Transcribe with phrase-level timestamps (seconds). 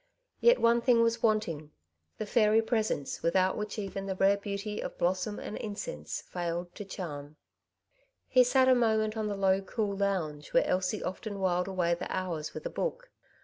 [0.39, 1.73] Yet one thing was wanting—
[2.17, 6.83] the fairy presence without which even the rare beauty of blossom and incense failed to
[6.85, 7.35] charm.
[8.27, 12.11] He sat a moment on the low cool lounge, where Elsie often whiled away the
[12.11, 13.11] hours with a book.